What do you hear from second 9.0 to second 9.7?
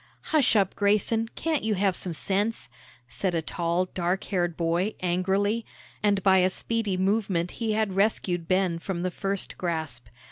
the first